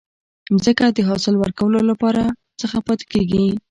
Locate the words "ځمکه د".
0.63-0.99